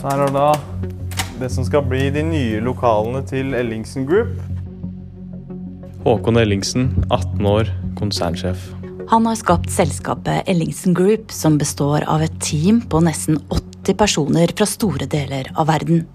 Så 0.00 0.08
her 0.08 0.22
er 0.24 0.30
da 0.32 0.46
det 1.36 1.50
som 1.52 1.64
skal 1.66 1.84
bli 1.84 2.06
de 2.08 2.22
nye 2.24 2.60
lokalene 2.64 3.20
til 3.28 3.52
Ellingsen 3.52 4.06
Group. 4.08 4.30
Håkon 6.06 6.40
Ellingsen, 6.40 6.86
18 7.12 7.44
år, 7.44 7.68
konsernsjef. 7.98 8.62
Han 9.10 9.28
har 9.28 9.36
skapt 9.36 9.68
selskapet 9.68 10.48
Ellingsen 10.48 10.96
Group, 10.96 11.28
som 11.36 11.58
består 11.60 12.08
av 12.08 12.24
et 12.24 12.40
team 12.40 12.80
på 12.80 13.02
nesten 13.04 13.42
80 13.52 13.98
personer 14.00 14.56
fra 14.56 14.68
store 14.70 15.04
deler 15.04 15.52
av 15.52 15.68
verden. 15.68 16.06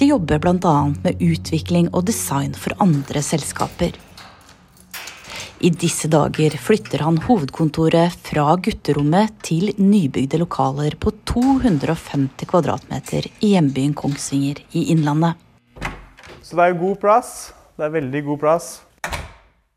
De 0.00 0.08
jobber 0.08 0.40
bl.a. 0.40 0.76
med 1.04 1.20
utvikling 1.20 1.92
og 1.92 2.06
design 2.08 2.56
for 2.56 2.72
andre 2.80 3.20
selskaper. 3.20 3.92
I 5.58 5.72
disse 5.74 6.06
dager 6.06 6.54
flytter 6.62 7.02
han 7.02 7.16
hovedkontoret 7.24 8.14
fra 8.22 8.52
gutterommet 8.62 9.32
til 9.42 9.72
nybygde 9.82 10.38
lokaler 10.38 10.94
på 11.02 11.10
250 11.26 12.46
kvadratmeter 12.46 13.26
i 13.42 13.56
hjembyen 13.56 13.96
Kongsvinger 13.98 14.60
i 14.78 14.84
Innlandet. 14.94 15.34
Så 16.46 16.54
det 16.54 16.62
er 16.62 16.72
jo 16.76 16.78
god 16.84 17.00
plass. 17.02 17.32
Det 17.74 17.88
er 17.88 17.96
veldig 17.96 18.22
god 18.30 18.40
plass. 18.44 18.70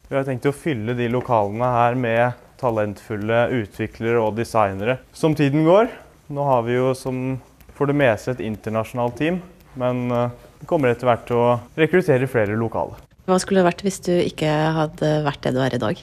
Vi 0.05 0.20
har 0.20 0.30
tenkt 0.30 0.45
å 0.45 0.53
fylle 0.53 0.94
de 0.94 1.09
lokalene 1.09 1.73
her 1.73 1.98
med 1.98 2.38
talentfulle 2.61 3.48
utviklere 3.63 4.22
og 4.22 4.38
designere 4.38 5.00
som 5.17 5.34
tiden 5.34 5.66
går. 5.66 5.89
Nå 6.30 6.45
har 6.45 6.61
vi 6.70 6.77
jo 6.77 6.94
som 6.94 7.39
for 7.73 7.89
det 7.89 7.98
meste 7.98 8.36
et 8.36 8.45
internasjonalt 8.45 9.17
team, 9.17 9.41
men 9.81 10.11
eh, 10.13 10.41
vi 10.61 10.70
kommer 10.70 10.94
etter 10.94 11.09
hvert 11.09 11.25
til 11.25 11.41
å 11.41 11.55
rekruttere 11.73 12.30
flere 12.30 12.53
lokale. 12.53 13.02
Hva 13.31 13.38
skulle 13.40 13.62
det 13.62 13.70
vært 13.70 13.81
hvis 13.85 14.02
du 14.03 14.12
ikke 14.12 14.52
hadde 14.76 15.09
vært 15.23 15.45
det 15.45 15.53
du 15.55 15.62
er 15.63 15.76
i 15.77 15.80
dag? 15.80 15.99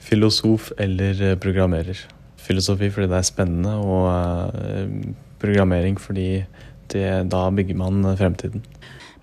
Filosof 0.00 0.70
eller 0.80 1.18
eh, 1.20 1.36
programmerer. 1.36 1.98
Filosofi 2.40 2.88
fordi 2.88 3.10
det 3.10 3.18
er 3.18 3.26
spennende, 3.28 3.74
og 3.84 4.06
eh, 4.08 5.10
programmering 5.42 5.98
fordi 6.00 6.46
det, 6.88 7.04
da 7.28 7.42
bygger 7.52 7.76
man 7.76 8.00
fremtiden. 8.16 8.64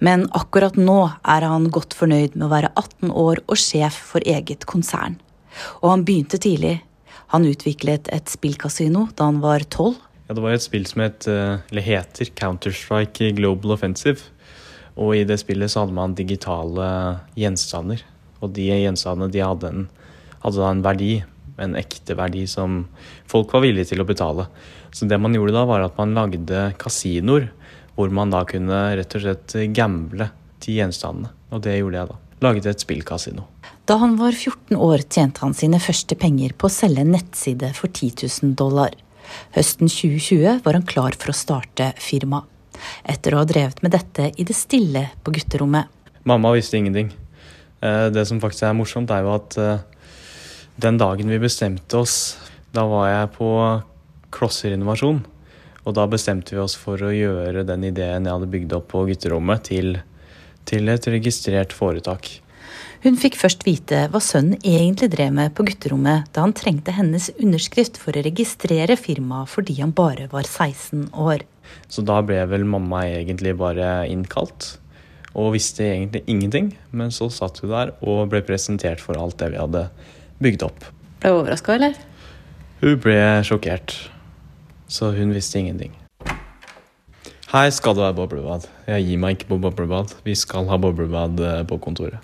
Men 0.05 0.27
akkurat 0.37 0.77
nå 0.77 0.99
er 1.25 1.47
han 1.49 1.65
godt 1.73 1.97
fornøyd 1.97 2.37
med 2.37 2.45
å 2.45 2.51
være 2.51 2.69
18 2.77 3.09
år 3.09 3.41
og 3.47 3.57
sjef 3.57 3.97
for 4.11 4.21
eget 4.21 4.67
konsern. 4.69 5.17
Og 5.81 5.89
han 5.95 6.05
begynte 6.05 6.37
tidlig. 6.37 6.75
Han 7.33 7.49
utviklet 7.49 8.11
et 8.13 8.29
spillkasino 8.29 9.07
da 9.17 9.31
han 9.31 9.41
var 9.41 9.65
12. 9.65 9.97
Ja, 10.27 10.37
det 10.37 10.43
var 10.45 10.53
et 10.53 10.67
spill 10.67 10.85
som 10.85 11.01
het, 11.07 11.25
eh, 11.25 11.57
eller 11.71 11.89
heter 11.89 12.29
Counter-Strike 12.37 13.33
Global 13.41 13.73
Offensive. 13.73 14.29
Og 14.97 15.13
i 15.15 15.25
det 15.29 15.39
spillet 15.41 15.71
så 15.71 15.83
hadde 15.83 15.95
man 15.97 16.15
digitale 16.17 16.87
gjenstander. 17.37 18.01
Og 18.41 18.53
de 18.53 18.67
gjenstandene 18.69 19.31
de 19.33 19.43
hadde, 19.45 19.71
en, 19.71 19.87
hadde 20.43 20.61
da 20.61 20.71
en 20.73 20.83
verdi, 20.85 21.11
en 21.61 21.77
ekte 21.77 22.17
verdi 22.17 22.45
som 22.49 22.83
folk 23.29 23.53
var 23.53 23.65
villige 23.65 23.91
til 23.93 24.01
å 24.01 24.07
betale. 24.09 24.47
Så 24.93 25.09
det 25.09 25.19
man 25.21 25.35
gjorde 25.37 25.55
da, 25.55 25.65
var 25.69 25.85
at 25.85 25.97
man 25.99 26.17
lagde 26.17 26.71
kasinoer 26.81 27.51
hvor 27.97 28.13
man 28.13 28.33
da 28.33 28.43
kunne 28.45 28.77
rett 28.97 29.15
og 29.17 29.23
slett 29.23 29.57
gamble 29.73 30.29
de 30.65 30.77
gjenstandene. 30.77 31.31
Og 31.53 31.63
det 31.65 31.79
gjorde 31.79 32.01
jeg 32.01 32.11
da. 32.11 32.17
Laget 32.45 32.67
et 32.69 32.83
spillkasino. 32.83 33.47
Da 33.89 33.97
han 34.01 34.17
var 34.19 34.35
14 34.35 34.77
år, 34.77 35.01
tjente 35.09 35.41
han 35.41 35.55
sine 35.57 35.79
første 35.81 36.17
penger 36.19 36.53
på 36.53 36.67
å 36.67 36.73
selge 36.73 37.01
en 37.01 37.13
nettside 37.15 37.71
for 37.77 37.89
10 37.89 38.27
000 38.27 38.53
dollar. 38.59 38.93
Høsten 39.55 39.89
2020 39.89 40.61
var 40.65 40.77
han 40.77 40.85
klar 40.87 41.17
for 41.17 41.33
å 41.33 41.37
starte 41.37 41.89
firma 42.01 42.43
etter 43.03 43.35
å 43.35 43.41
ha 43.41 43.47
drevet 43.47 43.81
med 43.85 43.93
dette 43.95 44.31
i 44.37 44.45
det 44.47 44.55
stille 44.57 45.07
på 45.23 45.33
gutterommet. 45.35 45.91
Mamma 46.27 46.51
visste 46.55 46.79
ingenting. 46.79 47.11
Eh, 47.81 48.07
det 48.11 48.25
som 48.25 48.41
faktisk 48.41 48.65
er 48.67 48.77
morsomt, 48.77 49.11
er 49.13 49.23
jo 49.25 49.35
at 49.35 49.57
eh, 49.61 49.85
den 50.81 50.99
dagen 50.99 51.29
vi 51.31 51.39
bestemte 51.41 52.01
oss, 52.01 52.37
da 52.73 52.85
var 52.89 53.09
jeg 53.09 53.33
på 53.37 53.51
Klosserinnovasjon. 54.35 55.21
Og 55.87 55.95
da 55.95 56.03
bestemte 56.11 56.55
vi 56.55 56.59
oss 56.59 56.75
for 56.75 56.99
å 56.99 57.13
gjøre 57.13 57.63
den 57.67 57.85
ideen 57.87 58.27
jeg 58.27 58.33
hadde 58.33 58.51
bygd 58.51 58.75
opp 58.75 58.89
på 58.91 59.05
gutterommet, 59.07 59.69
til, 59.69 60.01
til 60.67 60.91
et 60.91 61.07
registrert 61.07 61.75
foretak. 61.75 62.27
Hun 63.03 63.17
fikk 63.19 63.35
først 63.37 63.61
vite 63.67 64.07
hva 64.09 64.19
sønnen 64.23 64.57
egentlig 64.65 65.11
drev 65.13 65.35
med 65.37 65.53
på 65.57 65.65
gutterommet 65.67 66.31
da 66.33 66.41
han 66.47 66.55
trengte 66.57 66.95
hennes 66.97 67.29
underskrift 67.37 67.99
for 68.01 68.17
å 68.17 68.23
registrere 68.25 68.97
firmaet 68.97 69.51
fordi 69.51 69.75
han 69.83 69.93
bare 69.95 70.25
var 70.31 70.47
16 70.49 71.11
år. 71.13 71.45
Så 71.91 72.01
da 72.07 72.23
ble 72.25 72.39
vel 72.49 72.65
mamma 72.65 73.03
egentlig 73.05 73.53
bare 73.59 74.07
innkalt. 74.09 74.77
Og 75.37 75.53
visste 75.53 75.85
egentlig 75.85 76.23
ingenting. 76.25 76.71
Men 76.89 77.13
så 77.13 77.29
satt 77.29 77.61
hun 77.61 77.69
der 77.69 77.93
og 78.01 78.31
ble 78.31 78.41
presentert 78.47 79.03
for 79.03 79.19
alt 79.21 79.37
det 79.37 79.51
vi 79.53 79.61
hadde 79.61 79.83
bygd 80.41 80.65
opp. 80.65 80.87
Ble 81.21 81.33
hun 81.35 81.43
overraska, 81.43 81.77
eller? 81.77 81.99
Hun 82.81 82.97
ble 83.03 83.19
sjokkert. 83.45 83.93
Så 84.89 85.11
hun 85.13 85.35
visste 85.35 85.59
ingenting. 85.61 85.93
Her 87.47 87.69
skal 87.71 87.93
det 87.95 88.03
være 88.03 88.17
boblebad. 88.17 88.65
Jeg 88.89 89.05
gir 89.05 89.21
meg 89.21 89.37
ikke 89.37 89.53
på 89.53 89.61
boblebad. 89.67 90.17
Vi 90.25 90.33
skal 90.35 90.65
ha 90.71 90.79
boblebad 90.81 91.39
eh, 91.39 91.61
på 91.67 91.77
kontoret. 91.83 92.23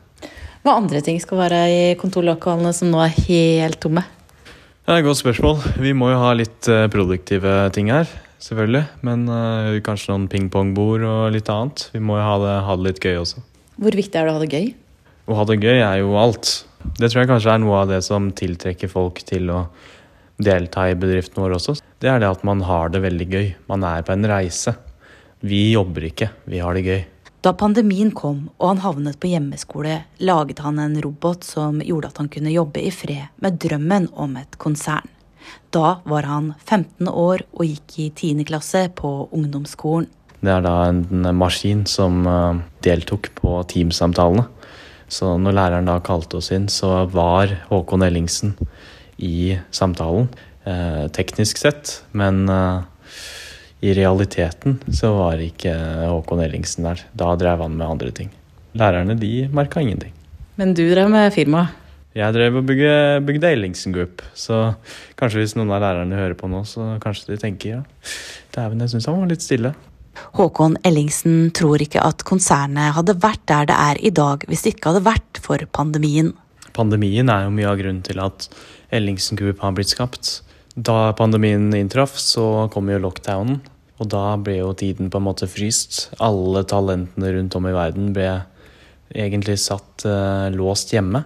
Hva 0.64 0.78
andre 0.80 1.02
ting 1.04 1.18
skal 1.20 1.42
være 1.42 1.64
i 1.68 1.80
kontorlokalene 2.00 2.72
som 2.76 2.92
nå 2.94 3.02
er 3.04 3.18
helt 3.26 3.82
tomme? 3.84 4.06
Det 4.84 4.92
er 4.94 5.02
et 5.02 5.08
godt 5.08 5.20
spørsmål. 5.20 5.58
Vi 5.84 5.92
må 5.96 6.08
jo 6.12 6.20
ha 6.22 6.30
litt 6.36 6.68
eh, 6.72 6.86
produktive 6.92 7.52
ting 7.76 7.92
her 7.92 8.08
selvfølgelig. 8.44 8.84
Men 9.08 9.26
uh, 9.32 9.80
kanskje 9.86 10.12
noen 10.12 10.30
pingpongbord 10.32 11.06
og 11.08 11.24
litt 11.36 11.52
annet. 11.52 11.88
Vi 11.96 12.02
må 12.04 12.18
jo 12.20 12.28
ha 12.28 12.38
det, 12.42 12.54
ha 12.68 12.78
det, 12.80 12.86
litt 12.90 13.04
gøy 13.04 13.20
også. 13.22 13.44
Hvor 13.80 13.98
viktig 14.00 14.20
er 14.20 14.28
det 14.28 14.34
å 14.34 14.38
ha 14.38 14.44
det 14.44 14.52
gøy? 14.54 14.70
Å 15.24 15.40
ha 15.40 15.46
det 15.50 15.60
gøy 15.64 15.80
er 15.80 15.98
jo 16.02 16.16
alt. 16.20 16.54
Det 17.00 17.10
tror 17.10 17.24
jeg 17.24 17.32
kanskje 17.32 17.54
er 17.54 17.64
noe 17.64 17.82
av 17.84 17.94
det 17.94 18.02
som 18.06 18.28
tiltrekker 18.36 18.92
folk 18.92 19.24
til 19.28 19.52
å 19.54 19.62
delta 20.44 20.90
i 20.92 20.98
bedriften 21.00 21.44
vår 21.44 21.58
også. 21.60 21.78
Det 22.04 22.12
er 22.12 22.20
det 22.24 22.32
at 22.32 22.44
man 22.48 22.64
har 22.68 22.92
det 22.92 23.04
veldig 23.06 23.30
gøy. 23.32 23.48
Man 23.72 23.86
er 23.88 24.04
på 24.04 24.16
en 24.16 24.28
reise. 24.28 24.76
Vi 25.44 25.70
jobber 25.72 26.08
ikke, 26.10 26.32
vi 26.50 26.64
har 26.64 26.76
det 26.76 26.88
gøy. 26.88 27.02
Da 27.44 27.52
pandemien 27.60 28.14
kom 28.16 28.46
og 28.56 28.70
han 28.70 28.82
havnet 28.86 29.18
på 29.20 29.28
hjemmeskole, 29.28 29.98
laget 30.24 30.62
han 30.64 30.78
en 30.80 30.94
robot 31.04 31.44
som 31.44 31.82
gjorde 31.84 32.14
at 32.14 32.22
han 32.22 32.30
kunne 32.32 32.54
jobbe 32.54 32.80
i 32.80 32.92
fred 32.96 33.34
med 33.44 33.58
drømmen 33.60 34.08
om 34.16 34.38
et 34.40 34.56
konsern. 34.64 35.10
Da 35.76 35.98
var 36.08 36.24
han 36.24 36.54
15 36.64 37.10
år 37.10 37.44
og 37.52 37.66
gikk 37.68 37.98
i 38.00 38.06
10. 38.16 38.46
klasse 38.48 38.86
på 38.96 39.12
ungdomsskolen. 39.36 40.08
Det 40.40 40.54
er 40.54 40.64
da 40.64 40.78
en 40.88 41.28
maskin 41.36 41.84
som 41.88 42.24
eh, 42.28 42.64
deltok 42.84 43.34
på 43.36 43.58
teamsamtalene. 43.68 44.48
Så 45.12 45.36
når 45.36 45.58
læreren 45.60 45.92
da 45.92 46.00
kalte 46.04 46.40
oss 46.40 46.52
inn, 46.56 46.70
så 46.72 47.04
var 47.12 47.52
Håkon 47.68 48.08
Ellingsen 48.08 48.56
i 49.20 49.58
samtalen. 49.72 50.32
Eh, 50.64 51.06
teknisk 51.12 51.60
sett, 51.60 51.98
men 52.16 52.48
eh, 52.48 52.88
i 53.84 53.92
realiteten 53.98 54.78
så 54.96 55.12
var 55.18 55.42
ikke 55.44 55.74
Håkon 56.08 56.42
Ellingsen 56.46 56.88
der. 56.88 57.02
Da 57.20 57.34
drev 57.40 57.66
han 57.66 57.76
med 57.76 57.88
andre 57.88 58.12
ting. 58.16 58.30
Lærerne 58.80 59.18
de 59.20 59.50
merka 59.52 59.84
ingenting. 59.84 60.14
Men 60.56 60.72
du 60.78 60.86
drev 60.88 61.10
med 61.12 61.34
firma? 61.36 61.68
Jeg 62.16 62.34
drev 62.36 62.60
og 62.62 62.68
bygde, 62.70 62.94
bygde 63.26 63.50
Ellingsen 63.56 63.94
Group, 63.96 64.22
så 64.38 64.76
kanskje 65.18 65.42
hvis 65.42 65.56
noen 65.58 65.74
av 65.74 65.82
lærerne 65.82 66.16
hører 66.16 66.36
på 66.38 66.46
nå, 66.48 66.62
så 66.70 66.94
kanskje 67.02 67.34
de 67.34 67.40
tenker 67.42 67.72
ja, 67.72 67.80
dæven, 68.54 68.84
jeg 68.86 68.94
syns 68.94 69.10
han 69.10 69.18
var 69.18 69.32
litt 69.32 69.44
stille. 69.44 69.74
Håkon 70.38 70.78
Ellingsen 70.86 71.50
tror 71.58 71.82
ikke 71.82 72.06
at 72.06 72.22
konsernet 72.28 72.94
hadde 72.94 73.18
vært 73.18 73.42
der 73.50 73.66
det 73.72 73.80
er 73.90 74.00
i 74.00 74.14
dag 74.14 74.46
hvis 74.46 74.62
det 74.64 74.76
ikke 74.76 74.94
hadde 74.94 75.08
vært 75.10 75.42
for 75.42 75.66
pandemien. 75.74 76.32
Pandemien 76.78 77.34
er 77.34 77.48
jo 77.48 77.54
mye 77.58 77.72
av 77.74 77.82
grunnen 77.82 78.06
til 78.06 78.22
at 78.22 78.48
Ellingsen 78.94 79.42
Group 79.42 79.66
har 79.66 79.74
blitt 79.76 79.92
skapt. 79.92 80.38
Da 80.78 81.12
pandemien 81.18 81.74
inntraff, 81.78 82.14
så 82.22 82.70
kom 82.74 82.94
jo 82.94 83.02
lockdownen, 83.02 83.60
og 84.04 84.10
da 84.12 84.36
ble 84.36 84.58
jo 84.60 84.74
tiden 84.76 85.08
på 85.12 85.20
en 85.20 85.28
måte 85.30 85.48
fryst. 85.48 86.10
Alle 86.24 86.66
talentene 86.68 87.32
rundt 87.38 87.56
om 87.56 87.70
i 87.70 87.76
verden 87.76 88.12
ble 88.16 88.30
egentlig 89.14 89.56
satt 89.64 90.04
eh, 90.10 90.50
låst 90.52 90.92
hjemme. 90.92 91.24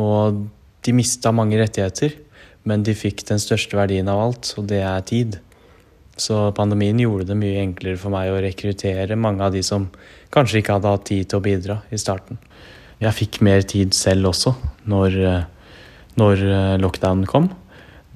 Og 0.00 0.46
de 0.86 0.94
mista 0.96 1.32
mange 1.34 1.58
rettigheter, 1.60 2.14
men 2.66 2.84
de 2.86 2.94
fikk 2.96 3.26
den 3.28 3.42
største 3.42 3.76
verdien 3.78 4.08
av 4.10 4.22
alt, 4.22 4.54
og 4.56 4.68
det 4.70 4.80
er 4.86 5.04
tid. 5.06 5.38
Så 6.16 6.48
pandemien 6.56 6.98
gjorde 7.02 7.28
det 7.28 7.36
mye 7.38 7.60
enklere 7.60 8.00
for 8.00 8.14
meg 8.14 8.32
å 8.32 8.40
rekruttere 8.40 9.18
mange 9.20 9.44
av 9.44 9.52
de 9.52 9.60
som 9.66 9.90
kanskje 10.32 10.62
ikke 10.62 10.78
hadde 10.78 10.94
hatt 10.94 11.06
tid 11.10 11.28
til 11.28 11.40
å 11.40 11.44
bidra 11.44 11.78
i 11.92 12.00
starten. 12.00 12.40
Jeg 13.02 13.12
fikk 13.18 13.42
mer 13.44 13.60
tid 13.68 13.92
selv 13.92 14.30
også 14.30 14.54
når, 14.88 15.18
når 16.16 16.46
lockdown 16.80 17.26
kom. 17.28 17.50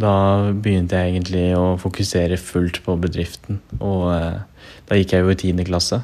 Da 0.00 0.12
begynte 0.54 0.96
jeg 0.96 1.14
egentlig 1.14 1.44
å 1.58 1.74
fokusere 1.80 2.38
fullt 2.40 2.80
på 2.86 2.94
bedriften, 3.00 3.58
og 3.82 4.06
eh, 4.14 4.68
da 4.88 4.96
gikk 4.96 5.12
jeg 5.14 5.24
jo 5.24 5.32
i 5.32 5.40
tiende 5.42 5.66
klasse. 5.68 6.00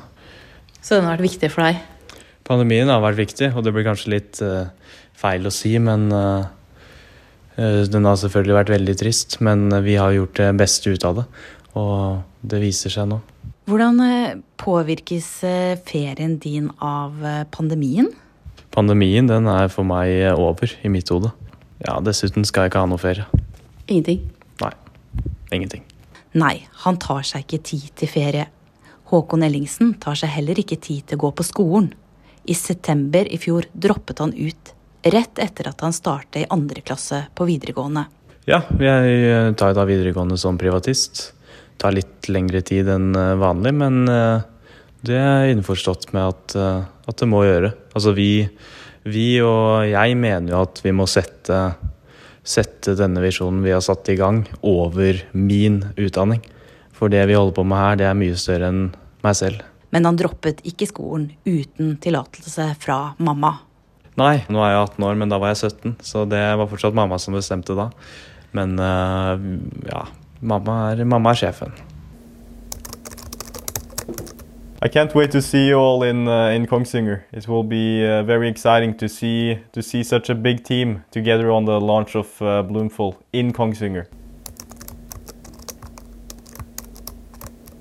Så 0.82 0.98
den 0.98 1.06
har 1.06 1.16
vært 1.16 1.28
viktig 1.30 1.50
for 1.54 1.64
deg? 1.64 1.78
Pandemien 2.46 2.90
har 2.92 3.00
vært 3.02 3.22
viktig, 3.22 3.50
og 3.56 3.64
det 3.64 3.72
blir 3.74 3.86
kanskje 3.86 4.12
litt 4.12 4.38
uh, 4.44 4.68
feil 5.18 5.48
å 5.48 5.50
si, 5.50 5.72
men 5.82 6.04
uh, 6.14 6.46
den 7.56 8.06
har 8.06 8.20
selvfølgelig 8.20 8.54
vært 8.54 8.70
veldig 8.70 8.94
trist. 9.00 9.38
Men 9.42 9.64
vi 9.82 9.96
har 9.98 10.14
gjort 10.14 10.38
det 10.38 10.52
beste 10.60 10.92
ut 10.94 11.06
av 11.08 11.18
det, 11.18 11.24
og 11.80 12.20
det 12.46 12.60
viser 12.62 12.94
seg 12.94 13.08
nå. 13.10 13.18
Hvordan 13.66 13.98
påvirkes 14.62 15.32
ferien 15.88 16.36
din 16.38 16.68
av 16.78 17.18
pandemien? 17.50 18.12
Pandemien 18.76 19.26
den 19.26 19.50
er 19.50 19.66
for 19.74 19.88
meg 19.88 20.36
over 20.36 20.70
i 20.86 20.92
mitt 20.92 21.10
hode. 21.10 21.32
Ja, 21.82 21.98
Dessuten 21.98 22.46
skal 22.46 22.68
jeg 22.68 22.76
ikke 22.76 22.86
ha 22.86 22.92
noe 22.92 23.02
ferie. 23.02 23.26
Ingenting? 23.86 24.24
Nei. 24.60 24.72
Ingenting. 25.50 25.84
Nei, 26.36 26.66
han 26.84 26.98
tar 27.00 27.22
seg 27.24 27.46
ikke 27.46 27.62
tid 27.64 27.92
til 27.96 28.10
ferie. 28.10 28.48
Håkon 29.10 29.44
Ellingsen 29.46 29.94
tar 30.02 30.18
seg 30.18 30.32
heller 30.34 30.58
ikke 30.58 30.78
tid 30.82 31.06
til 31.06 31.20
å 31.20 31.26
gå 31.26 31.30
på 31.38 31.46
skolen. 31.46 31.92
I 32.46 32.54
september 32.54 33.26
i 33.30 33.38
fjor 33.42 33.68
droppet 33.72 34.20
han 34.22 34.34
ut, 34.34 34.72
rett 35.06 35.38
etter 35.42 35.70
at 35.70 35.82
han 35.86 35.94
startet 35.94 36.42
i 36.42 36.50
andre 36.50 36.82
klasse 36.82 37.24
på 37.34 37.46
videregående. 37.48 38.06
Ja, 38.46 38.60
jeg 38.78 39.54
tar 39.58 39.74
da 39.74 39.86
videregående 39.86 40.38
som 40.38 40.58
privatist. 40.58 41.32
Tar 41.82 41.94
litt 41.96 42.28
lengre 42.30 42.62
tid 42.66 42.88
enn 42.88 43.10
eh, 43.18 43.34
vanlig, 43.38 43.72
men 43.76 44.06
eh, 44.08 44.44
det 45.06 45.18
er 45.18 45.50
innforstått 45.50 46.12
med 46.14 46.30
at, 46.30 46.54
eh, 46.56 46.86
at 46.86 47.18
det 47.20 47.28
må 47.28 47.42
gjøre. 47.44 47.72
Altså 47.92 48.14
vi, 48.16 48.46
vi, 49.04 49.26
og 49.44 49.84
jeg 49.90 50.16
mener 50.18 50.54
jo 50.54 50.62
at 50.62 50.80
vi 50.86 50.94
må 50.96 51.08
sette, 51.10 51.58
sette 52.46 52.94
denne 52.98 53.22
visjonen 53.24 53.64
vi 53.64 53.74
har 53.74 53.82
satt 53.84 54.08
i 54.12 54.18
gang, 54.18 54.44
over 54.62 55.18
min 55.34 55.82
utdanning. 55.98 56.44
For 56.96 57.12
det 57.12 57.24
vi 57.28 57.36
holder 57.36 57.56
på 57.56 57.64
med 57.66 57.82
her, 57.82 57.98
det 58.00 58.06
er 58.08 58.18
mye 58.18 58.36
større 58.40 58.70
enn 58.70 58.84
meg 59.26 59.36
selv. 59.36 59.64
Men 59.94 60.06
han 60.08 60.18
droppet 60.18 60.62
ikke 60.66 60.88
skolen 60.88 61.30
uten 61.46 61.96
tillatelse 62.02 62.70
fra 62.82 62.98
mamma. 63.22 63.52
Nei, 64.16 64.38
nå 64.48 64.62
er 64.64 64.72
jeg 64.72 64.84
18 64.86 65.04
år, 65.10 65.18
men 65.20 65.32
da 65.32 65.40
var 65.42 65.52
jeg 65.52 65.74
17, 65.74 65.98
så 66.06 66.24
det 66.28 66.40
var 66.56 66.70
fortsatt 66.70 66.96
mamma 66.96 67.18
som 67.20 67.36
bestemte 67.36 67.76
da. 67.76 67.90
Men 68.56 68.78
ja, 68.78 70.06
mamma 70.40 70.78
er, 70.94 71.04
mamma 71.04 71.34
er 71.34 71.42
sjefen. 71.42 71.76
I 74.82 74.88
can't 74.88 75.14
wait 75.14 75.30
to 75.30 75.40
see 75.40 75.68
you 75.68 75.78
all 75.78 76.02
in 76.02 76.28
uh, 76.28 76.50
in 76.50 76.66
Kongsvinger. 76.66 77.22
It 77.32 77.48
will 77.48 77.62
be 77.62 78.04
uh, 78.04 78.22
very 78.24 78.48
exciting 78.48 78.94
to 78.98 79.08
see 79.08 79.58
to 79.72 79.82
see 79.82 80.02
such 80.02 80.28
a 80.28 80.34
big 80.34 80.64
team 80.64 81.02
together 81.10 81.50
on 81.50 81.64
the 81.64 81.80
launch 81.80 82.14
of 82.14 82.42
uh, 82.42 82.62
Bloomful 82.62 83.16
in 83.32 83.52
Kongsvinger. 83.54 84.04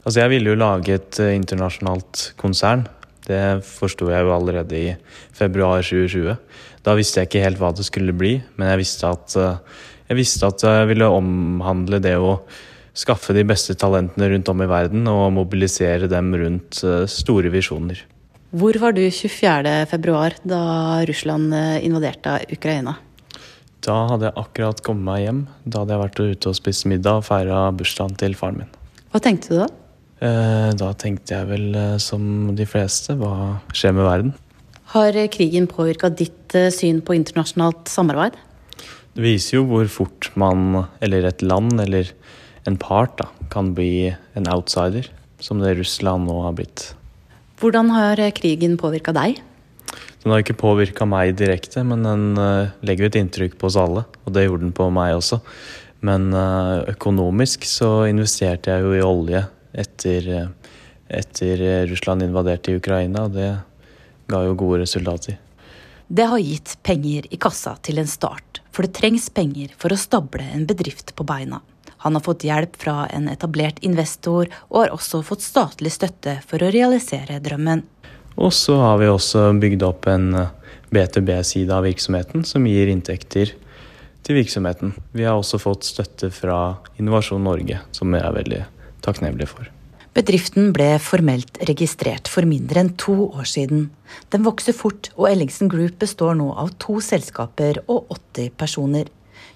Altså, 0.05 0.19
jeg 0.21 0.29
ville 0.29 0.49
jo 0.49 0.55
lage 0.55 0.93
et 0.93 1.19
uh, 1.19 1.33
internasjonalt 1.35 2.33
konsern. 2.37 2.85
Det 3.27 3.65
forsto 3.65 4.07
jeg 4.09 4.23
jo 4.23 4.31
allerede 4.35 4.79
i 4.79 4.95
februar 5.33 5.81
2020. 5.81 6.37
Da 6.85 6.95
visste 6.95 7.19
jeg 7.19 7.27
ikke 7.27 7.43
helt 7.43 7.59
hva 7.59 7.73
det 7.75 7.85
skulle 7.89 8.15
bli, 8.15 8.37
men 8.55 8.71
jeg 8.71 8.85
visste 8.85 9.09
at, 9.11 9.35
uh, 9.35 9.91
jeg 10.07 10.21
visste 10.21 10.47
at 10.47 10.63
jeg 10.63 10.87
ville 10.93 11.11
omhandle 11.11 11.99
det 11.99 12.15
å 12.15 12.37
skaffe 12.95 13.35
de 13.35 13.43
beste 13.47 13.75
talentene 13.77 14.29
rundt 14.31 14.49
om 14.51 14.61
i 14.63 14.69
verden 14.69 15.07
og 15.11 15.33
mobilisere 15.35 16.09
dem 16.11 16.31
rundt 16.39 16.81
eh, 16.83 17.03
store 17.11 17.51
visjoner. 17.53 17.99
Hvor 18.55 18.77
var 18.79 18.95
du 18.95 19.03
24.2, 19.03 20.13
da 20.47 20.61
Russland 21.09 21.55
eh, 21.55 21.81
invaderte 21.85 22.39
Ukraina? 22.55 22.95
Da 23.85 23.97
hadde 24.09 24.29
jeg 24.29 24.39
akkurat 24.41 24.79
kommet 24.85 25.05
meg 25.05 25.25
hjem. 25.25 25.41
Da 25.65 25.83
hadde 25.83 25.93
jeg 25.93 26.03
vært 26.05 26.21
ute 26.23 26.51
og 26.51 26.57
spist 26.57 26.87
middag 26.89 27.19
og 27.19 27.27
feira 27.27 27.65
bursdagen 27.75 28.15
til 28.21 28.37
faren 28.39 28.63
min. 28.63 28.71
Hva 29.11 29.21
tenkte 29.21 29.51
du 29.51 29.59
da? 29.59 29.67
Eh, 30.25 30.71
da 30.79 30.93
tenkte 30.97 31.35
jeg 31.35 31.51
vel 31.51 31.77
som 32.01 32.55
de 32.55 32.65
fleste, 32.69 33.17
hva 33.19 33.59
skjer 33.75 33.93
med 33.97 34.07
verden? 34.07 34.33
Har 34.95 35.17
krigen 35.33 35.67
påvirka 35.67 36.07
ditt 36.13 36.55
syn 36.71 37.01
på 37.03 37.17
internasjonalt 37.17 37.91
samarbeid? 37.91 38.37
Det 39.15 39.23
viser 39.23 39.57
jo 39.57 39.67
hvor 39.67 39.87
fort 39.91 40.29
man, 40.39 40.85
eller 41.03 41.27
et 41.27 41.43
land, 41.43 41.75
eller 41.83 42.09
en 42.65 42.77
part 42.81 43.17
da, 43.19 43.29
kan 43.53 43.73
bli 43.77 44.13
en 44.33 44.47
outsider, 44.51 45.07
som 45.39 45.61
det 45.61 45.75
Russland 45.79 46.27
nå 46.29 46.39
har 46.45 46.55
blitt. 46.57 46.89
Hvordan 47.61 47.91
har 47.93 48.19
krigen 48.35 48.75
påvirka 48.81 49.13
deg? 49.15 49.39
Den 50.23 50.33
har 50.33 50.41
ikke 50.41 50.57
påvirka 50.57 51.05
meg 51.05 51.35
direkte, 51.37 51.83
men 51.85 52.03
den 52.03 52.23
uh, 52.39 52.73
legger 52.85 53.07
et 53.07 53.19
inntrykk 53.19 53.59
på 53.61 53.69
oss 53.69 53.77
alle. 53.77 54.07
Og 54.25 54.33
det 54.33 54.47
gjorde 54.47 54.65
den 54.65 54.75
på 54.75 54.89
meg 54.93 55.13
også. 55.19 55.39
Men 56.05 56.31
uh, 56.33 56.81
økonomisk 56.89 57.67
så 57.69 58.07
investerte 58.09 58.73
jeg 58.73 58.85
jo 58.85 58.95
i 58.97 59.05
olje 59.05 59.45
etter, 59.75 60.29
etter 61.11 61.63
Russland 61.91 62.25
invaderte 62.25 62.73
i 62.73 62.79
Ukraina, 62.79 63.27
og 63.27 63.37
det 63.37 63.51
ga 64.31 64.41
jo 64.47 64.57
gode 64.57 64.81
resultater. 64.81 65.37
Det 66.07 66.25
har 66.29 66.41
gitt 66.41 66.75
penger 66.85 67.25
i 67.33 67.37
kassa 67.41 67.75
til 67.85 67.99
en 68.01 68.09
start, 68.09 68.61
for 68.73 68.85
det 68.85 68.95
trengs 68.97 69.29
penger 69.33 69.73
for 69.77 69.93
å 69.93 69.99
stable 69.99 70.45
en 70.53 70.67
bedrift 70.69 71.13
på 71.17 71.25
beina. 71.27 71.61
Han 72.05 72.13
har 72.13 72.21
fått 72.21 72.43
hjelp 72.45 72.75
fra 72.77 73.07
en 73.09 73.25
etablert 73.31 73.79
investor, 73.81 74.45
og 74.69 74.83
har 74.83 74.91
også 74.93 75.23
fått 75.25 75.41
statlig 75.41 75.89
støtte 75.95 76.35
for 76.45 76.61
å 76.61 76.69
realisere 76.69 77.39
drømmen. 77.41 77.81
Og 78.37 78.53
så 78.53 78.75
har 78.77 78.99
vi 79.01 79.07
også 79.09 79.47
bygd 79.57 79.85
opp 79.87 80.05
en 80.11 80.27
B2B-side 80.93 81.73
av 81.73 81.87
virksomheten 81.87 82.45
som 82.45 82.67
gir 82.69 82.91
inntekter 82.93 83.55
til 84.21 84.37
virksomheten. 84.37 84.93
Vi 85.17 85.25
har 85.25 85.39
også 85.39 85.57
fått 85.61 85.89
støtte 85.89 86.29
fra 86.29 86.77
Innovasjon 87.01 87.41
Norge, 87.41 87.81
som 87.89 88.13
vi 88.13 88.21
er 88.21 88.37
veldig 88.37 88.61
takknemlige 89.05 89.49
for. 89.49 89.71
Bedriften 90.15 90.69
ble 90.77 90.93
formelt 91.01 91.57
registrert 91.67 92.29
for 92.31 92.45
mindre 92.47 92.85
enn 92.85 92.93
to 93.01 93.17
år 93.33 93.49
siden. 93.49 93.89
Den 94.29 94.45
vokser 94.45 94.77
fort, 94.77 95.09
og 95.17 95.31
Ellingsen 95.33 95.73
Group 95.73 95.97
består 96.05 96.37
nå 96.37 96.53
av 96.53 96.69
to 96.79 97.01
selskaper 97.03 97.81
og 97.89 98.13
80 98.13 98.53
personer. 98.61 99.09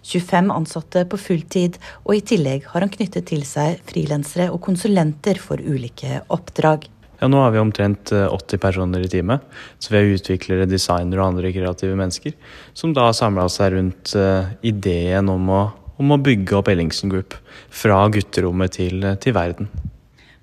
25 0.04 0.52
ansatte 0.54 1.04
på 1.10 1.20
fulltid, 1.20 1.80
og 2.06 2.16
i 2.16 2.24
tillegg 2.26 2.70
har 2.72 2.86
han 2.86 2.94
knyttet 2.94 3.28
til 3.30 3.44
seg 3.48 3.82
frilansere 3.90 4.50
og 4.54 4.62
konsulenter 4.66 5.40
for 5.42 5.62
ulike 5.62 6.22
oppdrag. 6.32 6.88
Ja, 7.20 7.28
Nå 7.28 7.42
har 7.44 7.52
vi 7.52 7.60
omtrent 7.60 8.14
80 8.14 8.56
eh, 8.56 8.62
personer 8.64 9.04
i 9.04 9.10
teamet. 9.12 9.44
Så 9.80 9.92
vi 9.92 10.00
er 10.00 10.14
utviklere, 10.16 10.68
designere 10.70 11.20
og 11.20 11.34
andre 11.34 11.52
kreative 11.52 11.98
mennesker. 12.00 12.36
Som 12.74 12.94
da 12.96 13.10
har 13.10 13.18
samla 13.18 13.50
seg 13.52 13.74
rundt 13.76 14.14
uh, 14.16 14.48
ideen 14.64 15.28
om 15.32 15.52
å, 15.52 15.62
om 16.00 16.16
å, 16.16 16.20
bygge 16.24 16.56
opp 16.62 16.72
Ellingsen 16.72 17.12
Group. 17.12 17.36
Fra 17.76 18.00
gutterommet 18.14 18.78
til, 18.80 19.04
eh, 19.04 19.20
til 19.20 19.36
verden. 19.36 19.68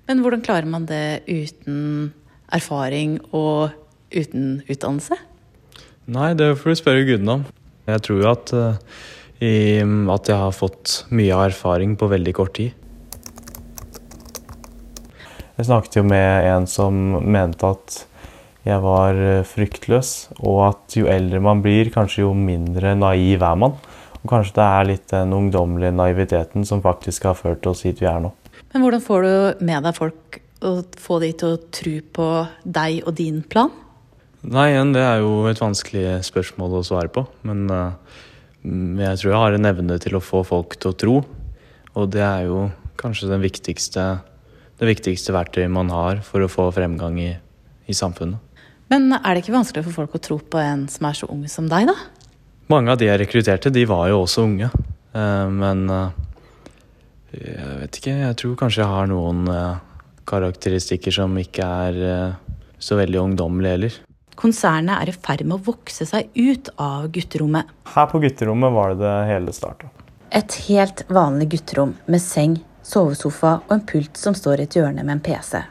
Men 0.07 0.21
hvordan 0.21 0.45
klarer 0.45 0.69
man 0.69 0.85
det 0.87 1.25
uten 1.25 2.13
erfaring 2.53 3.17
og 3.33 3.73
uten 4.13 4.61
utdannelse? 4.69 5.17
Nei, 6.07 6.31
det 6.37 6.53
får 6.61 6.71
du 6.71 6.79
spørre 6.79 7.07
gudene 7.09 7.39
om. 7.39 7.47
Jeg 7.89 8.03
tror 8.05 8.21
jo 8.21 8.29
at 8.29 8.53
uh, 8.53 9.01
i 9.43 9.79
at 10.13 10.29
jeg 10.31 10.39
har 10.41 10.55
fått 10.55 11.03
mye 11.13 11.37
erfaring 11.47 11.95
på 11.99 12.09
veldig 12.09 12.33
kort 12.37 12.55
tid. 12.57 12.73
Jeg 15.57 15.69
snakket 15.69 15.99
jo 15.99 16.03
med 16.05 16.47
en 16.51 16.67
som 16.69 16.97
mente 17.25 17.65
at 17.65 18.03
jeg 18.67 18.81
var 18.83 19.17
eh, 19.17 19.45
fryktløs, 19.47 20.11
og 20.43 20.59
at 20.67 20.97
jo 20.99 21.07
eldre 21.09 21.39
man 21.41 21.63
blir, 21.63 21.89
kanskje 21.93 22.25
jo 22.25 22.33
mindre 22.37 22.93
naiv 22.99 23.45
er 23.45 23.57
man. 23.57 23.77
Og 24.19 24.27
kanskje 24.29 24.57
det 24.57 24.65
er 24.65 24.89
litt 24.89 25.07
den 25.13 25.33
ungdommelige 25.33 25.95
naiviteten 25.95 26.67
som 26.67 26.83
faktisk 26.83 27.29
har 27.29 27.37
ført 27.39 27.65
oss 27.69 27.85
hit 27.87 28.03
vi 28.03 28.09
er 28.09 28.19
nå. 28.25 28.33
Men 28.73 28.83
hvordan 28.83 29.03
får 29.05 29.25
du 29.25 29.65
med 29.65 29.87
deg 29.87 29.97
folk 29.97 30.39
og 30.67 30.97
få 30.99 31.19
de 31.23 31.31
til 31.37 31.55
å 31.55 31.61
tro 31.73 31.95
på 32.17 32.29
deg 32.65 33.01
og 33.05 33.15
din 33.17 33.39
plan? 33.47 33.71
Nei, 34.47 34.71
igjen, 34.73 34.93
det 34.93 35.03
er 35.05 35.21
jo 35.23 35.47
et 35.49 35.61
vanskelig 35.61 36.19
spørsmål 36.27 36.79
å 36.79 36.85
svare 36.85 37.09
på. 37.13 37.23
Men 37.47 37.65
uh, 37.71 37.93
Mm, 37.97 38.36
jeg 38.67 39.19
tror 39.21 39.31
jeg 39.31 39.41
har 39.41 39.55
en 39.55 39.69
evne 39.69 39.97
til 40.03 40.17
å 40.17 40.23
få 40.23 40.43
folk 40.47 40.75
til 40.81 40.91
å 40.91 40.97
tro. 41.03 41.15
Og 41.97 42.09
det 42.13 42.23
er 42.23 42.47
jo 42.49 42.67
kanskje 42.99 43.39
viktigste, 43.41 44.05
det 44.77 44.89
viktigste 44.89 45.35
verktøyet 45.35 45.71
man 45.73 45.91
har 45.93 46.21
for 46.25 46.43
å 46.43 46.51
få 46.51 46.69
fremgang 46.75 47.17
i, 47.21 47.31
i, 47.87 47.95
samfunnet. 47.95 48.41
Men 48.91 49.11
er 49.17 49.33
det 49.33 49.43
ikke 49.43 49.55
vanskelig 49.55 49.85
for 49.87 50.03
folk 50.03 50.15
å 50.15 50.23
tro 50.23 50.37
på 50.39 50.61
en 50.61 50.85
som 50.91 51.09
er 51.09 51.17
så 51.17 51.29
ung 51.31 51.43
som 51.51 51.67
deg, 51.69 51.89
da? 51.89 51.95
Mange 52.71 52.93
av 52.93 52.99
de 52.99 53.07
jeg 53.07 53.19
rekrutterte, 53.21 53.71
de 53.73 53.83
var 53.87 54.09
jo 54.11 54.21
også 54.23 54.45
unge. 54.47 54.69
Eh, 55.15 55.47
men 55.51 55.85
eh, 55.91 56.23
jeg 57.37 57.77
vet 57.83 57.99
ikke. 58.01 58.15
Jeg 58.25 58.39
tror 58.41 58.57
kanskje 58.59 58.83
jeg 58.83 58.91
har 58.93 59.09
noen 59.11 59.47
eh, 59.51 59.79
karakteristikker 60.27 61.15
som 61.15 61.35
ikke 61.39 61.67
er 61.87 62.35
så 62.83 62.97
veldig 62.99 63.21
ungdommelige 63.21 63.75
heller. 63.77 63.99
Konsernet 64.37 65.01
er 65.01 65.09
i 65.09 65.15
ferd 65.17 65.41
med 65.47 65.57
å 65.57 65.63
vokse 65.71 66.05
seg 66.05 66.29
ut 66.37 66.69
av 66.77 67.07
gutterommet. 67.13 67.71
Her 67.89 68.09
på 68.11 68.21
gutterommet 68.21 68.75
var 68.75 68.93
det 68.93 69.01
det 69.01 69.15
hele 69.31 69.53
starta. 69.55 69.89
Et 70.29 70.57
helt 70.67 71.01
vanlig 71.09 71.47
gutterom 71.55 71.95
med 72.05 72.21
seng, 72.21 72.59
sovesofa 72.85 73.55
og 73.63 73.73
en 73.73 73.85
pult 73.89 74.19
som 74.19 74.35
står 74.37 74.61
i 74.61 74.67
et 74.67 74.77
hjørne 74.77 75.01
med 75.01 75.15
en 75.15 75.23
PC. 75.25 75.63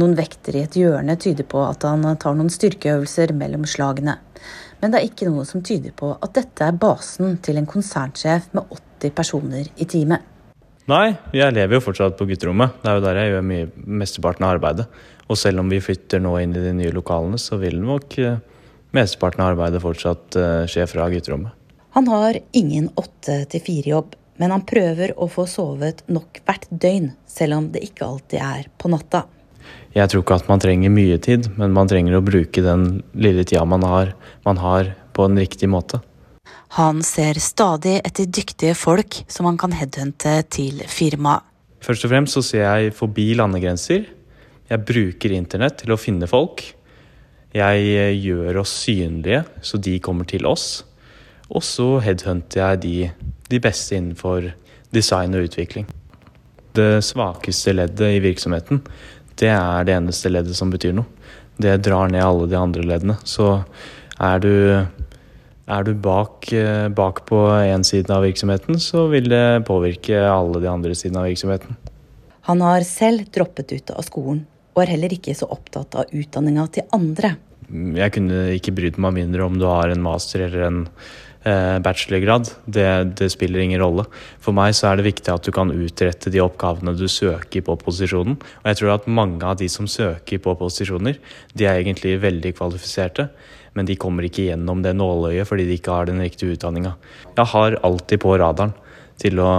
Noen 0.00 0.14
vekter 0.16 0.56
i 0.56 0.62
et 0.64 0.78
hjørne 0.80 1.16
tyder 1.20 1.44
på 1.48 1.60
at 1.66 1.84
han 1.88 2.04
tar 2.20 2.36
noen 2.36 2.52
styrkeøvelser 2.52 3.34
mellom 3.36 3.66
slagene. 3.68 4.16
Men 4.80 4.92
det 4.92 5.00
er 5.00 5.10
ikke 5.10 5.28
noe 5.28 5.44
som 5.48 5.64
tyder 5.64 5.92
på 5.96 6.14
at 6.16 6.34
dette 6.36 6.64
er 6.64 6.80
basen 6.80 7.36
til 7.44 7.60
en 7.60 7.68
konsernsjef 7.68 8.48
med 8.56 8.72
80 8.76 9.14
personer 9.16 9.68
i 9.76 9.88
teamet. 9.88 10.24
Nei, 10.86 11.16
jeg 11.34 11.50
lever 11.50 11.76
jo 11.76 11.82
fortsatt 11.82 12.14
på 12.14 12.28
gutterommet. 12.28 12.76
Det 12.82 12.90
er 12.92 12.98
jo 12.98 13.04
der 13.04 13.18
jeg 13.18 13.30
gjør 13.32 13.46
mye, 13.48 13.70
mesteparten 14.04 14.46
av 14.46 14.52
arbeidet. 14.54 14.86
Og 15.26 15.38
selv 15.38 15.62
om 15.62 15.70
vi 15.70 15.82
flytter 15.82 16.22
nå 16.22 16.36
inn 16.42 16.54
i 16.54 16.62
de 16.62 16.72
nye 16.76 16.94
lokalene, 16.94 17.38
så 17.40 17.58
vil 17.60 17.80
nok 17.82 18.18
eh, 18.22 18.38
mesteparten 18.94 19.42
av 19.42 19.54
arbeidet 19.54 19.82
fortsatt 19.82 20.38
eh, 20.38 20.64
skje 20.70 20.86
fra 20.90 21.08
gutterommet. 21.12 21.54
Han 21.96 22.10
har 22.12 22.38
ingen 22.56 22.90
åtte 23.00 23.40
til 23.50 23.62
fire-jobb, 23.64 24.14
men 24.36 24.52
han 24.52 24.66
prøver 24.68 25.14
å 25.16 25.30
få 25.32 25.46
sovet 25.48 26.02
nok 26.12 26.42
hvert 26.44 26.66
døgn, 26.70 27.14
selv 27.26 27.56
om 27.56 27.70
det 27.72 27.86
ikke 27.88 28.04
alltid 28.06 28.42
er 28.44 28.68
på 28.78 28.90
natta. 28.92 29.24
Jeg 29.96 30.12
tror 30.12 30.22
ikke 30.22 30.36
at 30.36 30.50
man 30.50 30.60
trenger 30.62 30.92
mye 30.92 31.16
tid, 31.24 31.48
men 31.56 31.72
man 31.74 31.88
trenger 31.88 32.18
å 32.18 32.24
bruke 32.24 32.62
den 32.62 33.00
lille 33.16 33.46
tida 33.48 33.64
man 33.64 33.86
har, 33.88 34.12
man 34.44 34.60
har 34.60 34.92
på 35.16 35.24
en 35.24 35.40
riktig 35.40 35.70
måte. 35.72 36.02
Han 36.76 37.00
ser 37.06 37.40
stadig 37.40 37.96
etter 38.04 38.28
dyktige 38.28 38.76
folk 38.76 39.22
som 39.32 39.48
han 39.48 39.56
kan 39.58 39.72
headhunte 39.74 40.42
til 40.52 40.84
firmaet. 40.90 41.46
Først 41.86 42.04
og 42.04 42.10
fremst 42.12 42.36
så 42.36 42.42
ser 42.42 42.64
jeg 42.64 42.94
forbi 42.96 43.30
landegrenser 43.38 44.04
Jeg 44.66 44.82
bruker 44.82 45.34
internett 45.36 45.78
til 45.82 45.94
å 45.94 46.00
finne 46.00 46.28
folk. 46.30 46.64
Jeg 47.56 47.82
eh, 47.92 48.12
gjør 48.18 48.62
oss 48.64 48.72
synlige, 48.82 49.44
så 49.62 49.78
de 49.78 49.98
kommer 50.02 50.28
til 50.28 50.46
oss. 50.48 50.84
Og 51.46 51.62
så 51.62 52.00
headhunter 52.02 52.62
jeg 52.62 52.82
de, 52.82 52.96
de 53.52 53.60
beste 53.62 53.94
innenfor 53.96 54.50
design 54.94 55.36
og 55.38 55.46
utvikling. 55.46 55.86
Det 56.76 56.98
svakeste 57.06 57.76
leddet 57.76 58.18
i 58.18 58.22
virksomheten, 58.24 58.82
det 59.38 59.52
er 59.52 59.86
det 59.86 59.94
eneste 59.94 60.32
leddet 60.32 60.56
som 60.58 60.72
betyr 60.72 60.96
noe. 60.96 61.08
Det 61.56 61.78
drar 61.84 62.10
ned 62.12 62.24
alle 62.24 62.48
de 62.50 62.58
andre 62.58 62.82
leddene. 62.84 63.16
Så 63.24 63.62
er 64.20 64.42
du 64.42 64.52
er 65.66 65.82
du 65.82 65.94
bak, 65.98 66.46
eh, 66.52 66.88
bak 66.88 67.24
på 67.26 67.38
én 67.66 67.82
side 67.84 68.10
av 68.14 68.22
virksomheten, 68.22 68.78
så 68.78 69.08
vil 69.10 69.28
det 69.28 69.66
påvirke 69.66 70.14
alle 70.14 70.60
de 70.62 70.68
andre 70.70 70.94
sidene 70.94 71.24
av 71.24 71.26
virksomheten. 71.26 71.76
Han 72.46 72.60
har 72.62 72.84
selv 72.86 73.26
droppet 73.34 73.72
ut 73.72 73.90
av 73.90 74.04
skolen, 74.06 74.44
og 74.76 74.82
er 74.82 74.92
heller 74.92 75.14
ikke 75.16 75.34
så 75.36 75.48
opptatt 75.48 75.96
av 75.96 76.12
utdanninga 76.12 76.66
til 76.74 76.88
andre. 76.94 77.36
Jeg 77.96 78.12
kunne 78.14 78.42
ikke 78.54 78.74
brydd 78.76 79.00
meg 79.02 79.16
mindre 79.16 79.46
om 79.48 79.56
du 79.58 79.64
har 79.66 79.90
en 79.90 80.04
master 80.04 80.44
eller 80.44 80.66
en 80.68 80.82
eh, 81.48 81.78
bachelorgrad. 81.82 82.52
Det, 82.68 82.86
det, 83.18 83.30
spiller 83.32 83.64
ingen 83.64 83.82
rolle. 83.82 84.04
For 84.44 84.54
meg 84.54 84.76
så 84.76 84.92
er 84.92 85.00
det 85.00 85.08
viktig 85.08 85.32
at 85.32 85.48
du 85.48 85.50
kan 85.56 85.72
utrette 85.74 86.30
de 86.30 86.44
oppgavene 86.44 86.94
du 86.94 87.08
søker 87.10 87.64
på 87.66 87.78
posisjonen. 87.80 88.36
Og 88.36 88.70
jeg 88.70 88.82
tror 88.82 88.94
at 88.94 89.08
mange 89.10 89.42
av 89.48 89.58
de 89.58 89.70
som 89.72 89.88
søker 89.90 90.44
på 90.44 90.54
posisjoner, 90.60 91.18
de 91.56 91.66
er 91.66 91.80
egentlig 91.80 92.20
veldig 92.22 92.54
kvalifiserte 92.60 93.30
men 93.76 93.88
de 93.88 93.98
kommer 94.00 94.24
ikke 94.26 94.48
gjennom 94.48 94.80
det 94.84 94.94
nåløyet 94.96 95.48
fordi 95.48 95.68
de 95.68 95.76
ikke 95.76 95.92
har 95.92 96.08
den 96.08 96.22
riktige 96.24 96.56
utdanninga. 96.56 96.94
Jeg 97.36 97.52
har 97.52 97.78
alltid 97.84 98.22
på 98.24 98.36
radaren 98.40 98.72
til 99.20 99.40
å 99.40 99.50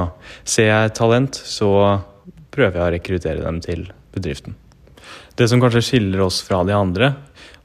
se 0.45 0.65
talent, 0.97 1.37
så 1.37 1.69
prøver 2.53 2.79
jeg 2.79 2.85
å 2.87 2.93
rekruttere 2.97 3.45
dem 3.45 3.61
til 3.61 3.85
bedriften. 4.15 4.57
Det 5.37 5.45
som 5.45 5.61
kanskje 5.61 5.83
skiller 5.85 6.23
oss 6.25 6.39
fra 6.41 6.63
de 6.65 6.73
andre, 6.73 7.11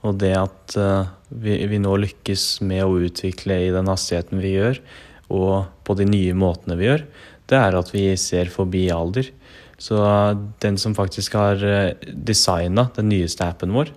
og 0.05 0.19
det 0.21 0.35
at 0.37 0.75
uh, 0.77 1.09
vi, 1.29 1.55
vi, 1.71 1.79
nå 1.81 1.95
lykkes 2.03 2.61
med 2.69 2.85
å 2.85 2.99
utvikle 3.07 3.57
i 3.65 3.71
den 3.73 3.89
hastigheten 3.89 4.43
vi 4.43 4.57
gjør, 4.59 4.81
og 5.33 5.55
på 5.87 5.97
de 5.97 6.05
nye 6.05 6.35
måtene 6.37 6.77
vi 6.77 6.91
gjør, 6.91 7.07
det 7.49 7.57
er 7.57 7.79
at 7.79 7.93
vi 7.95 8.05
ser 8.21 8.53
forbi 8.53 8.85
alder. 8.93 9.31
Så 9.81 10.03
uh, 10.05 10.37
den 10.61 10.77
som 10.79 10.97
faktisk 10.99 11.39
har 11.41 11.65
eh, 11.65 11.95
designa 12.13 12.91
den 12.99 13.09
nyeste 13.09 13.49
appen 13.49 13.73
vår, 13.73 13.95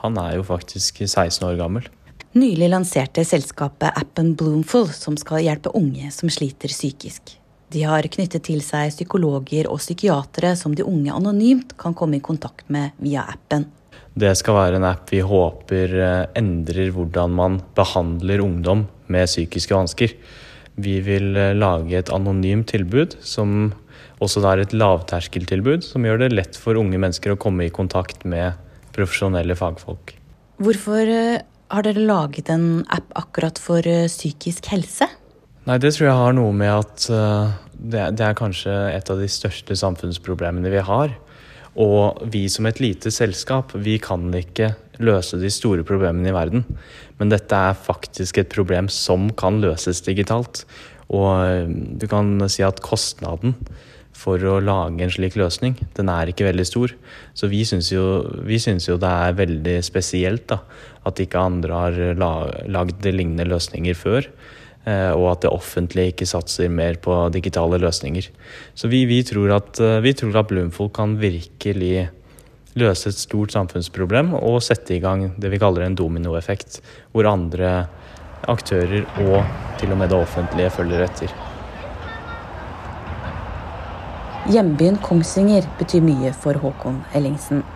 han 0.00 0.16
er 0.22 0.38
jo 0.38 0.46
faktisk 0.48 1.02
16 1.04 1.44
år 1.50 1.58
gammel. 1.60 1.90
Nylig 2.38 2.70
lanserte 2.72 3.26
selskapet 3.28 3.92
appen 3.98 4.32
Bloomful, 4.38 4.88
som 4.94 5.20
skal 5.20 5.44
hjelpe 5.44 5.74
unge 5.76 6.08
som 6.14 6.32
sliter 6.32 6.72
psykisk. 6.72 7.37
De 7.68 7.82
har 7.84 8.06
knyttet 8.08 8.46
til 8.48 8.62
seg 8.64 8.94
psykologer 8.94 9.68
og 9.68 9.80
psykiatere 9.82 10.54
som 10.56 10.72
de 10.76 10.86
unge 10.88 11.12
anonymt 11.12 11.74
kan 11.80 11.96
komme 11.96 12.16
i 12.16 12.24
kontakt 12.24 12.70
med 12.72 12.96
via 13.02 13.26
appen. 13.28 13.66
Det 14.18 14.30
skal 14.40 14.56
være 14.56 14.78
en 14.78 14.86
app 14.88 15.10
vi 15.12 15.20
håper 15.22 15.92
eh, 15.94 16.22
endrer 16.38 16.88
hvordan 16.94 17.34
man 17.36 17.58
behandler 17.76 18.40
ungdom 18.42 18.86
med 19.12 19.28
psykiske 19.28 19.76
vansker. 19.76 20.14
Vi 20.80 20.96
vil 21.04 21.36
eh, 21.36 21.52
lage 21.54 22.00
et 22.00 22.12
anonymt 22.14 22.70
tilbud 22.72 23.18
som 23.20 23.74
også 24.24 24.42
er 24.50 24.64
et 24.64 24.74
lavterskeltilbud, 24.74 25.84
som 25.86 26.08
gjør 26.08 26.24
det 26.24 26.32
lett 26.32 26.58
for 26.58 26.80
unge 26.80 26.98
mennesker 26.98 27.36
å 27.36 27.38
komme 27.38 27.68
i 27.68 27.74
kontakt 27.74 28.24
med 28.26 28.56
profesjonelle 28.96 29.54
fagfolk. 29.58 30.16
Hvorfor 30.58 31.04
eh, 31.04 31.44
har 31.68 31.84
dere 31.84 32.08
laget 32.08 32.48
en 32.50 32.82
app 32.88 33.12
akkurat 33.20 33.60
for 33.60 33.84
psykisk 34.08 34.72
helse? 34.72 35.06
Nei, 35.68 35.76
det 35.76 35.90
tror 35.92 36.06
jeg 36.06 36.16
har 36.16 36.32
noe 36.32 36.52
med 36.56 36.70
at 36.72 37.06
uh, 37.12 37.50
det, 37.76 38.06
det, 38.16 38.24
er 38.24 38.36
kanskje 38.38 38.72
et 38.88 39.10
av 39.12 39.18
de 39.20 39.26
største 39.28 39.74
samfunnsproblemene 39.76 40.70
vi 40.72 40.80
har. 40.80 41.12
Og 41.78 42.22
vi 42.32 42.46
som 42.48 42.64
et 42.66 42.80
lite 42.80 43.12
selskap, 43.12 43.74
vi 43.76 43.98
kan 44.00 44.32
ikke 44.32 44.72
løse 45.04 45.36
de 45.36 45.50
store 45.52 45.84
problemene 45.84 46.30
i 46.30 46.34
verden. 46.34 46.64
Men 47.20 47.34
dette 47.34 47.52
er 47.52 47.76
faktisk 47.76 48.40
et 48.40 48.48
problem 48.54 48.88
som 48.88 49.28
kan 49.36 49.60
løses 49.60 50.00
digitalt. 50.08 50.64
Og 51.12 51.28
uh, 51.36 51.68
du 51.68 52.08
kan 52.08 52.32
si 52.48 52.64
at 52.64 52.80
kostnaden 52.80 53.58
for 54.16 54.40
å 54.40 54.56
lage 54.64 55.04
en 55.04 55.12
slik 55.12 55.36
løsning. 55.36 55.76
Den 56.00 56.08
er 56.08 56.32
ikke 56.32 56.48
veldig 56.48 56.64
stor. 56.64 56.96
Så 57.36 57.52
vi 57.52 57.60
syns 57.68 57.92
jo, 57.92 58.06
jo, 58.24 58.96
det 58.96 59.12
er 59.12 59.36
veldig 59.44 59.76
spesielt 59.84 60.48
da, 60.48 60.62
at 61.04 61.20
ikke 61.20 61.44
andre 61.44 61.82
har 61.84 62.00
lagd 62.16 63.04
lignende 63.04 63.52
løsninger 63.52 64.00
før. 64.00 64.32
Eh, 64.88 65.12
og 65.12 65.32
at 65.32 65.42
det 65.44 65.50
offentlige 65.52 66.14
ikke 66.14 66.28
satser 66.28 66.70
mer 66.72 66.96
på 67.02 67.16
digitale 67.34 67.80
løsninger. 67.82 68.30
Så 68.78 68.88
vi, 68.88 69.02
vi, 69.10 69.20
tror, 69.26 69.52
at, 69.58 69.80
eh, 69.82 69.98
vi 70.04 70.14
tror 70.16 70.38
at 70.40 70.48
Bloomfold 70.48 70.94
kan 70.96 71.18
virkelig 71.20 72.08
løse 72.78 73.10
et 73.10 73.18
stort 73.18 73.52
samfunnsproblem 73.52 74.32
og 74.38 74.62
sette 74.62 74.94
i 74.96 75.02
gang 75.02 75.32
det 75.40 75.50
vi 75.50 75.60
kaller 75.60 75.84
en 75.84 75.98
dominoeffekt, 75.98 76.80
hvor 77.12 77.28
andre 77.28 77.88
aktører 78.48 79.02
og 79.26 79.42
til 79.80 79.92
og 79.92 79.98
med 80.00 80.12
det 80.12 80.20
offentlige 80.22 80.72
følger 80.78 81.04
etter. 81.08 81.34
Hjembyen 84.48 84.96
Kongsvinger 85.04 85.66
betyr 85.76 86.06
mye 86.06 86.30
for 86.32 86.56
Håkon 86.62 87.02
Ellingsen. 87.18 87.66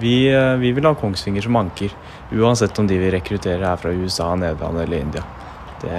Vi, 0.00 0.30
eh, 0.32 0.54
vi, 0.62 0.72
vil 0.72 0.86
ha 0.88 0.94
Kongsvinger 0.96 1.44
som 1.44 1.58
anker, 1.60 1.92
uansett 2.32 2.78
om 2.78 2.86
de 2.88 2.96
vi 3.02 3.10
rekrutterer 3.12 3.66
er 3.74 3.82
fra 3.82 3.92
USA, 3.92 4.32
Nederland 4.38 4.80
eller 4.86 5.02
India. 5.04 5.26
Det, 5.82 5.98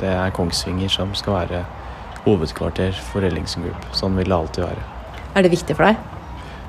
det 0.00 0.10
er 0.10 0.34
Kongsvinger 0.34 0.92
som 0.92 1.14
skal 1.18 1.38
være 1.40 1.64
hovedkvarter 2.24 2.96
for 3.12 3.24
Ellingsen 3.26 3.66
Group. 3.66 3.88
Sånn 3.96 4.16
vil 4.18 4.30
det 4.30 4.36
alltid 4.36 4.64
være. 4.64 4.84
Er 5.34 5.44
det 5.44 5.52
viktig 5.52 5.76
for 5.76 5.88
deg? 5.88 5.98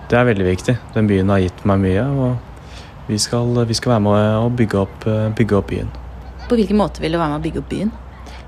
Det 0.09 0.17
er 0.19 0.27
veldig 0.27 0.47
viktig. 0.47 0.75
Den 0.93 1.09
byen 1.09 1.31
har 1.33 1.41
gitt 1.41 1.63
meg 1.65 1.81
mye. 1.81 2.05
og 2.05 3.07
Vi 3.07 3.17
skal, 3.21 3.53
vi 3.65 3.77
skal 3.77 3.95
være 3.95 4.03
med 4.05 4.39
å 4.41 4.49
bygge 4.49 4.81
opp, 4.81 5.07
eh, 5.07 5.29
bygge 5.37 5.57
opp 5.57 5.69
byen. 5.69 5.91
På 6.49 6.57
hvilken 6.57 6.77
måte 6.77 7.01
vil 7.01 7.13
du 7.13 7.17
være 7.17 7.33
med 7.33 7.39
å 7.39 7.45
bygge 7.45 7.61
opp 7.61 7.69
byen? 7.69 7.91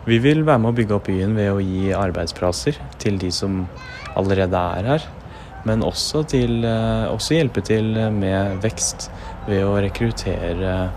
Vi 0.06 0.18
vil 0.24 0.44
være 0.44 0.60
med 0.64 0.72
å 0.72 0.78
bygge 0.78 0.96
opp 0.96 1.08
byen 1.10 1.36
ved 1.36 1.52
å 1.52 1.62
gi 1.62 1.94
arbeidsplasser 1.94 2.78
til 2.98 3.18
de 3.18 3.32
som 3.32 3.68
allerede 4.16 4.58
er 4.78 4.84
her. 4.92 5.08
Men 5.66 5.82
også, 5.82 6.24
til, 6.28 6.64
eh, 6.66 7.08
også 7.10 7.38
hjelpe 7.38 7.64
til 7.64 8.12
med 8.12 8.62
vekst 8.62 9.10
ved 9.48 9.64
å 9.64 9.82
rekruttere 9.82 10.92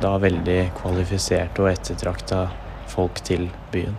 da 0.00 0.18
veldig 0.18 0.72
kvalifiserte 0.76 1.62
og 1.62 1.70
ettertrakta 1.72 2.46
folk 2.96 3.22
til 3.26 3.46
byen. 3.72 3.94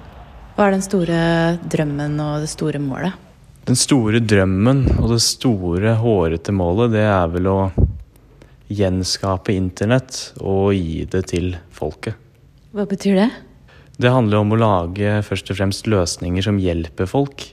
Hva 0.58 0.68
er 0.68 0.76
den 0.76 0.86
store 0.86 1.22
drømmen 1.70 2.18
og 2.24 2.44
det 2.44 2.52
store 2.52 2.82
målet? 2.82 3.26
Den 3.68 3.78
store 3.78 4.22
drømmen 4.24 4.86
og 4.98 5.12
det 5.12 5.22
store, 5.26 5.98
hårete 6.02 6.56
målet, 6.56 6.96
det 6.96 7.04
er 7.06 7.28
vel 7.34 7.50
å 7.52 7.60
gjenskape 8.68 9.54
internett 9.56 10.32
og 10.42 10.74
gi 10.76 11.04
det 11.08 11.28
til 11.32 11.54
folket. 11.72 12.18
Hva 12.76 12.88
betyr 12.90 13.22
det? 13.22 13.30
Det 13.98 14.14
handler 14.14 14.44
om 14.44 14.54
å 14.54 14.60
lage 14.62 15.22
først 15.26 15.52
og 15.52 15.60
fremst 15.60 15.88
løsninger 15.90 16.46
som 16.46 16.60
hjelper 16.62 17.10
folk 17.10 17.48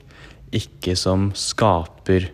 ikke 0.55 0.95
som 0.99 1.31
skaper 1.37 2.29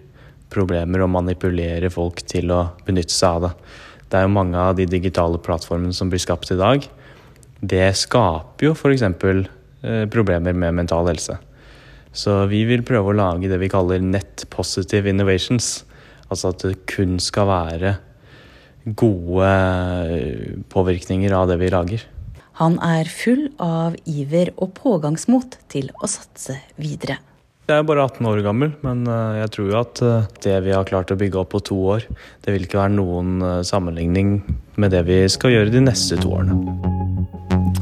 problemer 0.50 1.05
og 1.05 1.12
manipulerer 1.14 1.93
folk 1.93 2.23
til 2.29 2.52
å 2.52 2.64
benytte 2.87 3.14
seg 3.14 3.38
av 3.38 3.47
det. 3.47 3.52
Det 4.11 4.19
er 4.19 4.26
jo 4.26 4.35
mange 4.35 4.59
av 4.59 4.75
de 4.79 4.87
digitale 4.90 5.38
plattformene 5.40 5.95
som 5.97 6.11
blir 6.11 6.23
skapt 6.23 6.50
i 6.50 6.59
dag. 6.59 6.87
Det 7.61 7.90
skaper 7.97 8.71
jo 8.71 8.75
f.eks. 8.75 9.05
Eh, 9.05 10.05
problemer 10.12 10.57
med 10.57 10.76
mental 10.76 11.09
helse. 11.09 11.38
Så 12.12 12.45
vi 12.50 12.64
vil 12.69 12.83
prøve 12.87 13.12
å 13.12 13.17
lage 13.17 13.49
det 13.50 13.61
vi 13.62 13.71
kaller 13.71 14.02
net 14.02 14.45
positive 14.52 15.09
innovations. 15.11 15.85
Altså 16.31 16.52
at 16.55 16.64
det 16.64 16.79
kun 16.90 17.19
skal 17.23 17.49
være 17.50 17.95
gode 18.97 19.50
eh, 19.50 20.57
påvirkninger 20.73 21.35
av 21.37 21.50
det 21.50 21.61
vi 21.61 21.71
lager. 21.73 22.07
Han 22.61 22.76
er 22.85 23.09
full 23.09 23.47
av 23.62 23.97
iver 24.09 24.52
og 24.61 24.75
pågangsmot 24.76 25.61
til 25.73 25.88
å 25.97 26.09
satse 26.11 26.59
videre. 26.81 27.21
Jeg 27.71 27.85
er 27.85 27.87
bare 27.87 28.03
18 28.03 28.27
år 28.27 28.41
gammel, 28.43 28.73
men 28.83 29.05
eh, 29.07 29.37
jeg 29.45 29.50
tror 29.55 29.67
jo 29.71 29.75
at 29.79 30.00
eh, 30.03 30.25
det 30.43 30.55
vi 30.65 30.73
har 30.75 30.89
klart 30.89 31.12
å 31.15 31.17
bygge 31.19 31.39
opp 31.39 31.53
på 31.53 31.61
to 31.69 31.77
år, 31.95 32.07
det 32.43 32.55
vil 32.55 32.65
ikke 32.67 32.81
være 32.81 32.97
noen 32.97 33.45
eh, 33.47 33.61
sammenligning 33.69 34.41
med 34.75 34.91
det 34.91 35.05
vi 35.07 35.21
skal 35.31 35.55
gjøre 35.55 35.71
de 35.77 35.85
neste 35.85 36.19
to 36.19 36.33
årene. 36.35 36.59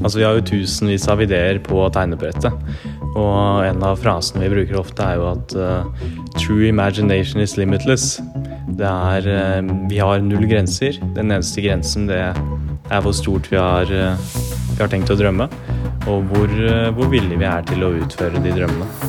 Altså, 0.02 0.18
Vi 0.18 0.26
har 0.26 0.36
jo 0.36 0.44
tusenvis 0.50 1.08
av 1.08 1.24
ideer 1.24 1.62
på 1.64 1.88
tegnebrettet. 1.94 2.52
Og 3.16 3.64
en 3.64 3.80
av 3.88 3.96
frasene 4.02 4.44
vi 4.44 4.52
bruker 4.58 4.76
ofte, 4.82 5.08
er 5.08 5.16
jo 5.16 5.30
at 5.32 5.56
uh, 5.56 5.88
'true 6.36 6.68
imagination 6.68 7.40
is 7.40 7.56
limitless'. 7.56 8.20
Det 8.78 8.86
er 8.86 9.26
uh, 9.26 9.72
Vi 9.90 9.98
har 9.98 10.20
null 10.22 10.46
grenser. 10.46 11.00
Den 11.16 11.32
eneste 11.32 11.64
grensen 11.64 12.06
det 12.12 12.20
er 12.20 13.02
hvor 13.02 13.16
stort 13.16 13.50
vi 13.50 13.56
har, 13.58 13.88
uh, 13.90 14.14
vi 14.76 14.82
har 14.84 14.92
tenkt 14.92 15.10
å 15.10 15.18
drømme. 15.18 15.48
Og 16.06 16.28
hvor, 16.30 16.58
hvor 16.94 17.10
villige 17.10 17.40
vi 17.40 17.48
er 17.48 17.64
til 17.66 17.82
å 17.88 17.94
utføre 18.04 18.44
de 18.44 18.54
drømmene. 18.54 19.07